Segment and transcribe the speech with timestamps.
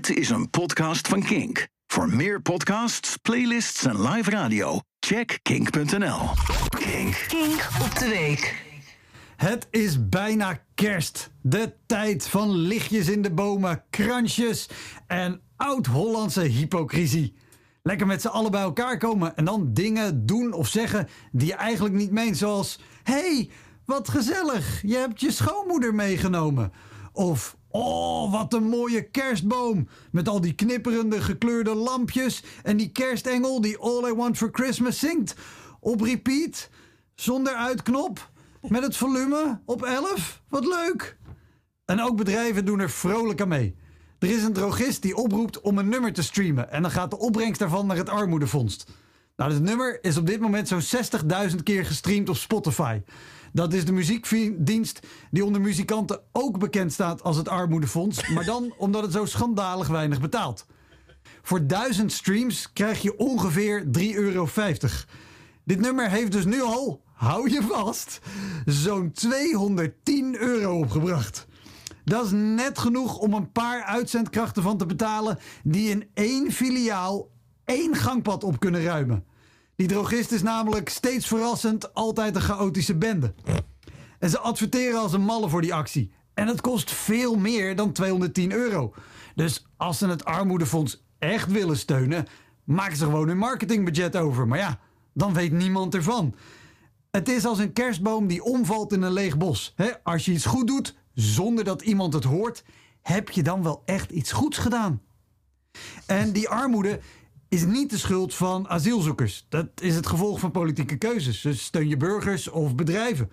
[0.00, 1.68] Dit is een podcast van Kink.
[1.86, 6.18] Voor meer podcasts, playlists en live radio, check kink.nl.
[6.68, 7.24] Kink.
[7.28, 8.64] Kink op de week.
[9.36, 11.30] Het is bijna kerst.
[11.42, 14.68] De tijd van lichtjes in de bomen, kransjes
[15.06, 17.34] en oud-Hollandse hypocrisie.
[17.82, 21.54] Lekker met z'n allen bij elkaar komen en dan dingen doen of zeggen die je
[21.54, 22.36] eigenlijk niet meent.
[22.36, 23.50] Zoals: hey,
[23.84, 26.72] wat gezellig, je hebt je schoonmoeder meegenomen.
[27.12, 29.88] Of Oh, wat een mooie kerstboom.
[30.10, 32.42] Met al die knipperende gekleurde lampjes.
[32.62, 35.34] En die kerstengel die All I Want for Christmas zingt.
[35.80, 36.68] Op repeat.
[37.14, 38.30] Zonder uitknop.
[38.68, 40.42] Met het volume op 11.
[40.48, 41.18] Wat leuk.
[41.84, 43.76] En ook bedrijven doen er vrolijk aan mee.
[44.18, 46.70] Er is een drogist die oproept om een nummer te streamen.
[46.70, 48.86] En dan gaat de opbrengst daarvan naar het armoedefonds.
[49.36, 50.82] Nou, het nummer is op dit moment zo'n
[51.50, 53.00] 60.000 keer gestreamd op Spotify.
[53.52, 55.00] Dat is de muziekdienst
[55.30, 58.28] die onder muzikanten ook bekend staat als het Armoedefonds.
[58.28, 60.66] Maar dan omdat het zo schandalig weinig betaalt.
[61.42, 64.48] Voor 1000 streams krijg je ongeveer 3,50 euro.
[65.64, 68.20] Dit nummer heeft dus nu al, hou je vast,
[68.64, 71.46] zo'n 210 euro opgebracht.
[72.04, 77.28] Dat is net genoeg om een paar uitzendkrachten van te betalen die in één filiaal
[77.64, 79.24] één gangpad op kunnen ruimen.
[79.80, 83.34] Die drogist is namelijk steeds verrassend altijd een chaotische bende.
[84.18, 86.12] En ze adverteren als een malle voor die actie.
[86.34, 88.94] En het kost veel meer dan 210 euro.
[89.34, 92.26] Dus als ze het armoedefonds echt willen steunen,
[92.64, 94.48] maken ze gewoon hun marketingbudget over.
[94.48, 94.78] Maar ja,
[95.14, 96.34] dan weet niemand ervan.
[97.10, 99.74] Het is als een kerstboom die omvalt in een leeg bos.
[100.02, 102.64] als je iets goed doet zonder dat iemand het hoort,
[103.02, 105.02] heb je dan wel echt iets goeds gedaan.
[106.06, 107.00] En die armoede
[107.50, 109.46] is niet de schuld van asielzoekers.
[109.48, 111.40] Dat is het gevolg van politieke keuzes.
[111.40, 113.30] Dus steun je burgers of bedrijven.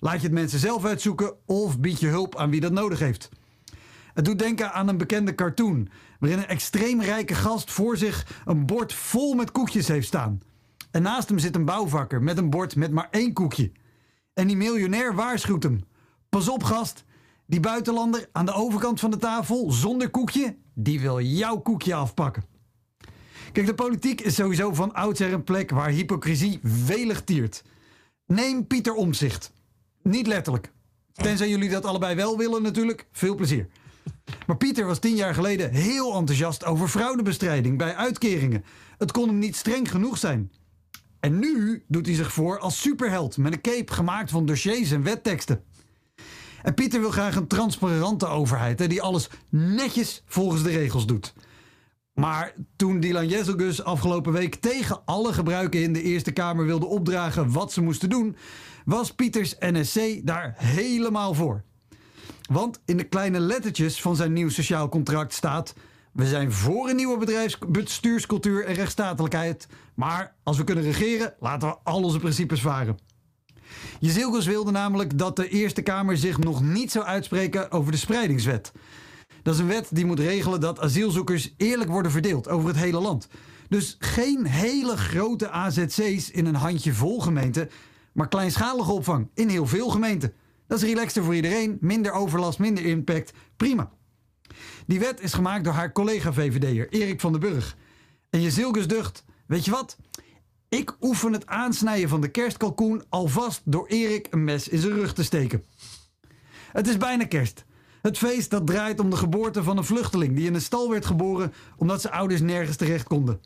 [0.00, 3.28] Laat je het mensen zelf uitzoeken of bied je hulp aan wie dat nodig heeft.
[4.14, 5.88] Het doet denken aan een bekende cartoon,
[6.18, 10.40] waarin een extreem rijke gast voor zich een bord vol met koekjes heeft staan.
[10.90, 13.72] En naast hem zit een bouwvakker met een bord met maar één koekje.
[14.34, 15.80] En die miljonair waarschuwt hem:
[16.28, 17.04] Pas op, gast,
[17.46, 22.51] die buitenlander aan de overkant van de tafel zonder koekje, die wil jouw koekje afpakken.
[23.52, 27.62] Kijk, de politiek is sowieso van oudsher een plek waar hypocrisie welig tiert.
[28.26, 29.52] Neem Pieter Omzicht.
[30.02, 30.72] Niet letterlijk.
[31.12, 33.06] Tenzij jullie dat allebei wel willen natuurlijk.
[33.12, 33.68] Veel plezier.
[34.46, 38.64] Maar Pieter was tien jaar geleden heel enthousiast over fraudebestrijding bij uitkeringen.
[38.98, 40.52] Het kon hem niet streng genoeg zijn.
[41.20, 45.02] En nu doet hij zich voor als superheld met een cape gemaakt van dossiers en
[45.02, 45.64] wetteksten.
[46.62, 51.34] En Pieter wil graag een transparante overheid die alles netjes volgens de regels doet.
[52.14, 57.52] Maar toen Dylan Jezelgus afgelopen week tegen alle gebruiken in de Eerste Kamer wilde opdragen
[57.52, 58.36] wat ze moesten doen,
[58.84, 61.62] was Pieters NSC daar helemaal voor.
[62.50, 65.74] Want in de kleine lettertjes van zijn nieuw sociaal contract staat:
[66.12, 71.76] We zijn voor een nieuwe bedrijfsbestuurscultuur en rechtsstatelijkheid, maar als we kunnen regeren, laten we
[71.84, 72.98] al onze principes varen.
[74.00, 78.72] Jezelgus wilde namelijk dat de Eerste Kamer zich nog niet zou uitspreken over de spreidingswet.
[79.42, 83.00] Dat is een wet die moet regelen dat asielzoekers eerlijk worden verdeeld over het hele
[83.00, 83.28] land.
[83.68, 87.70] Dus geen hele grote AZC's in een handje vol gemeenten,
[88.12, 90.32] maar kleinschalige opvang in heel veel gemeenten.
[90.66, 93.32] Dat is relaxter voor iedereen, minder overlast, minder impact.
[93.56, 93.90] Prima.
[94.86, 97.76] Die wet is gemaakt door haar collega VVD'er Erik van den Burg.
[98.30, 99.96] En je ducht, weet je wat?
[100.68, 105.14] Ik oefen het aansnijden van de kerstkalkoen alvast door Erik een mes in zijn rug
[105.14, 105.64] te steken.
[106.72, 107.64] Het is bijna kerst.
[108.02, 111.06] Het feest dat draait om de geboorte van een vluchteling die in een stal werd
[111.06, 113.40] geboren omdat zijn ouders nergens terecht konden.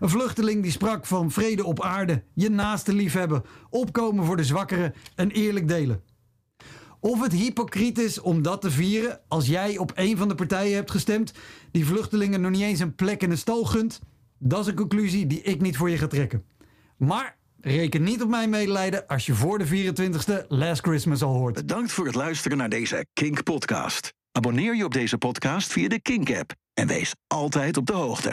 [0.00, 4.94] Een vluchteling die sprak van vrede op aarde, je naaste liefhebben, opkomen voor de zwakkeren
[5.14, 6.02] en eerlijk delen.
[7.00, 10.74] Of het hypocriet is om dat te vieren als jij op een van de partijen
[10.74, 11.32] hebt gestemd
[11.70, 14.00] die vluchtelingen nog niet eens een plek in een stal gunt,
[14.38, 16.44] dat is een conclusie die ik niet voor je ga trekken.
[16.96, 17.36] Maar
[17.66, 21.54] Reken niet op mijn medelijden als je voor de 24e Last Christmas al hoort.
[21.54, 24.12] Bedankt voor het luisteren naar deze Kink podcast.
[24.32, 28.32] Abonneer je op deze podcast via de Kink app en wees altijd op de hoogte.